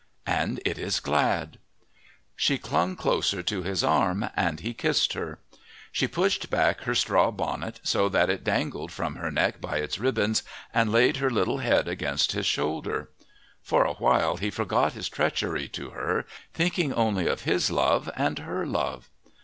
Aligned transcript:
And 0.25 0.59
it 0.65 0.79
is 0.79 0.99
glad!" 0.99 1.59
She 2.35 2.57
clung 2.57 2.95
closer 2.95 3.43
to 3.43 3.61
his 3.61 3.83
arm, 3.83 4.27
and 4.35 4.59
he 4.59 4.73
kissed 4.73 5.13
her. 5.13 5.37
She 5.91 6.07
pushed 6.07 6.49
back 6.49 6.81
her 6.85 6.95
straw 6.95 7.29
bonnet, 7.29 7.79
so 7.83 8.09
that 8.09 8.27
it 8.27 8.43
dangled 8.43 8.91
from 8.91 9.17
her 9.17 9.29
neck 9.29 9.61
by 9.61 9.77
its 9.77 9.99
ribands, 9.99 10.41
and 10.73 10.91
laid 10.91 11.17
her 11.17 11.29
little 11.29 11.59
head 11.59 11.87
against 11.87 12.31
his 12.31 12.47
shoulder. 12.47 13.09
For 13.61 13.83
a 13.85 13.93
while 13.93 14.37
he 14.37 14.49
forgot 14.49 14.93
his 14.93 15.07
treachery 15.07 15.67
to 15.67 15.91
her, 15.91 16.25
thinking 16.51 16.91
only 16.95 17.27
of 17.27 17.43
his 17.43 17.69
love 17.69 18.09
and 18.17 18.39
her 18.39 18.65
love. 18.65 19.07